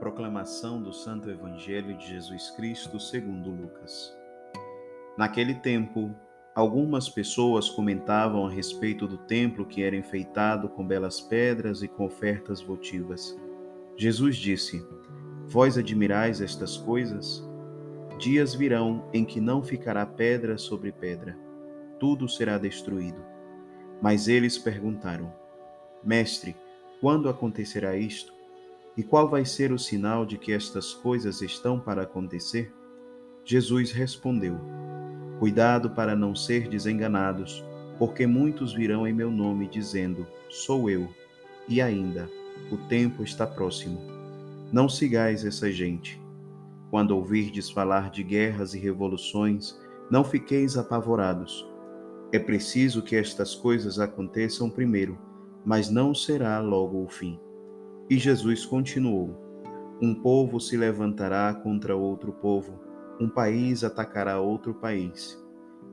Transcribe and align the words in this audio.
Proclamação 0.00 0.82
do 0.82 0.94
Santo 0.94 1.28
Evangelho 1.28 1.94
de 1.94 2.08
Jesus 2.08 2.50
Cristo 2.52 2.98
segundo 2.98 3.50
Lucas. 3.50 4.16
Naquele 5.18 5.56
tempo, 5.56 6.16
algumas 6.54 7.06
pessoas 7.06 7.68
comentavam 7.68 8.46
a 8.46 8.50
respeito 8.50 9.06
do 9.06 9.18
templo 9.18 9.66
que 9.66 9.82
era 9.82 9.94
enfeitado 9.94 10.70
com 10.70 10.86
belas 10.86 11.20
pedras 11.20 11.82
e 11.82 11.88
com 11.88 12.06
ofertas 12.06 12.62
votivas. 12.62 13.38
Jesus 13.94 14.36
disse: 14.36 14.82
Vós 15.46 15.76
admirais 15.76 16.40
estas 16.40 16.78
coisas? 16.78 17.46
Dias 18.18 18.54
virão 18.54 19.06
em 19.12 19.22
que 19.22 19.38
não 19.38 19.62
ficará 19.62 20.06
pedra 20.06 20.56
sobre 20.56 20.92
pedra, 20.92 21.36
tudo 21.98 22.26
será 22.26 22.56
destruído. 22.56 23.22
Mas 24.00 24.28
eles 24.28 24.56
perguntaram: 24.56 25.30
Mestre, 26.02 26.56
quando 27.02 27.28
acontecerá 27.28 27.98
isto? 27.98 28.39
E 29.00 29.02
qual 29.02 29.26
vai 29.26 29.46
ser 29.46 29.72
o 29.72 29.78
sinal 29.78 30.26
de 30.26 30.36
que 30.36 30.52
estas 30.52 30.92
coisas 30.92 31.40
estão 31.40 31.80
para 31.80 32.02
acontecer? 32.02 32.70
Jesus 33.42 33.92
respondeu: 33.92 34.60
Cuidado 35.38 35.88
para 35.88 36.14
não 36.14 36.34
ser 36.34 36.68
desenganados, 36.68 37.64
porque 37.98 38.26
muitos 38.26 38.74
virão 38.74 39.08
em 39.08 39.12
meu 39.14 39.30
nome 39.30 39.66
dizendo: 39.66 40.26
Sou 40.50 40.90
eu. 40.90 41.08
E 41.66 41.80
ainda, 41.80 42.28
o 42.70 42.76
tempo 42.76 43.22
está 43.22 43.46
próximo. 43.46 43.98
Não 44.70 44.86
sigais 44.86 45.46
essa 45.46 45.72
gente. 45.72 46.20
Quando 46.90 47.12
ouvirdes 47.12 47.70
falar 47.70 48.10
de 48.10 48.22
guerras 48.22 48.74
e 48.74 48.78
revoluções, 48.78 49.80
não 50.10 50.22
fiqueis 50.22 50.76
apavorados. 50.76 51.66
É 52.30 52.38
preciso 52.38 53.00
que 53.00 53.16
estas 53.16 53.54
coisas 53.54 53.98
aconteçam 53.98 54.68
primeiro, 54.68 55.18
mas 55.64 55.88
não 55.88 56.14
será 56.14 56.60
logo 56.60 57.02
o 57.02 57.08
fim. 57.08 57.40
E 58.10 58.18
Jesus 58.18 58.66
continuou: 58.66 59.38
Um 60.02 60.12
povo 60.12 60.58
se 60.58 60.76
levantará 60.76 61.54
contra 61.54 61.94
outro 61.94 62.32
povo, 62.32 62.80
um 63.20 63.28
país 63.28 63.84
atacará 63.84 64.40
outro 64.40 64.74
país. 64.74 65.40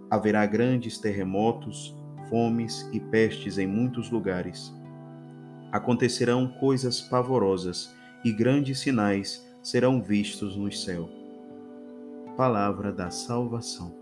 Haverá 0.09 0.43
grandes 0.47 0.97
terremotos, 0.97 1.95
fomes 2.27 2.89
e 2.91 2.99
pestes 2.99 3.59
em 3.59 3.67
muitos 3.67 4.09
lugares. 4.09 4.73
Acontecerão 5.71 6.47
coisas 6.59 7.01
pavorosas 7.01 7.95
e 8.25 8.31
grandes 8.31 8.79
sinais 8.79 9.47
serão 9.61 10.02
vistos 10.02 10.57
no 10.57 10.71
céu. 10.71 11.07
Palavra 12.35 12.91
da 12.91 13.11
salvação. 13.11 13.95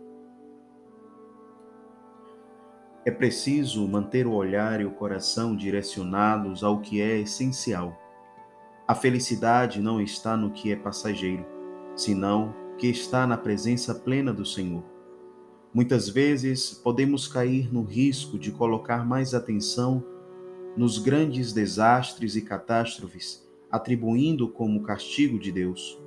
É 3.04 3.12
preciso 3.12 3.86
manter 3.86 4.26
o 4.26 4.32
olhar 4.32 4.80
e 4.80 4.86
o 4.86 4.92
coração 4.92 5.54
direcionados 5.54 6.64
ao 6.64 6.80
que 6.80 7.02
é 7.02 7.20
essencial 7.20 8.05
a 8.88 8.94
felicidade 8.94 9.82
não 9.82 10.00
está 10.00 10.38
no 10.38 10.52
que 10.52 10.72
é 10.72 10.76
passageiro, 10.76 11.44
senão 11.96 12.54
que 12.78 12.88
está 12.88 13.26
na 13.26 13.36
presença 13.36 13.96
plena 13.96 14.32
do 14.32 14.46
Senhor. 14.46 14.84
Muitas 15.74 16.08
vezes 16.08 16.72
podemos 16.72 17.28
cair 17.28 17.74
no 17.74 17.82
risco 17.84 18.38
de 18.38 18.52
colocar 18.52 19.04
mais 19.04 19.34
atenção 19.34 20.04
nos 20.78 21.00
grandes 21.00 21.52
desastres 21.52 22.36
e 22.36 22.42
catástrofes, 22.42 23.44
atribuindo 23.72 24.50
como 24.50 24.84
castigo 24.84 25.40
de 25.40 25.52
Deus. 25.52 26.00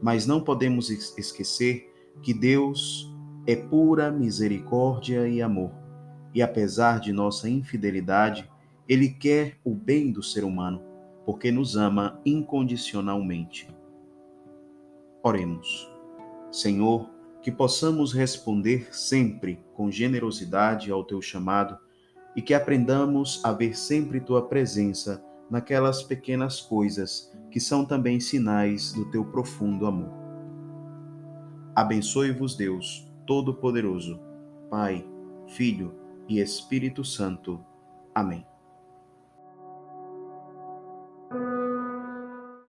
Mas 0.00 0.24
não 0.24 0.40
podemos 0.40 0.88
esquecer 0.88 1.92
que 2.22 2.32
Deus 2.32 3.12
é 3.44 3.56
pura 3.56 4.10
misericórdia 4.10 5.26
e 5.26 5.42
amor, 5.42 5.72
e 6.32 6.40
apesar 6.40 7.00
de 7.00 7.12
nossa 7.12 7.48
infidelidade, 7.48 8.48
Ele 8.88 9.08
quer 9.08 9.58
o 9.64 9.74
bem 9.74 10.12
do 10.12 10.22
ser 10.22 10.44
humano 10.44 10.89
porque 11.30 11.52
nos 11.52 11.76
ama 11.76 12.20
incondicionalmente. 12.26 13.68
Oremos. 15.22 15.88
Senhor, 16.50 17.08
que 17.40 17.52
possamos 17.52 18.12
responder 18.12 18.92
sempre 18.92 19.64
com 19.72 19.92
generosidade 19.92 20.90
ao 20.90 21.04
teu 21.04 21.22
chamado 21.22 21.78
e 22.34 22.42
que 22.42 22.52
aprendamos 22.52 23.40
a 23.44 23.52
ver 23.52 23.78
sempre 23.78 24.18
tua 24.20 24.48
presença 24.48 25.24
naquelas 25.48 26.02
pequenas 26.02 26.60
coisas 26.60 27.32
que 27.48 27.60
são 27.60 27.84
também 27.84 28.18
sinais 28.18 28.92
do 28.92 29.08
teu 29.08 29.24
profundo 29.24 29.86
amor. 29.86 30.10
Abençoe-vos, 31.76 32.56
Deus 32.56 33.08
Todo-Poderoso, 33.24 34.18
Pai, 34.68 35.06
Filho 35.46 35.94
e 36.28 36.40
Espírito 36.40 37.04
Santo. 37.04 37.64
Amém. 38.12 38.44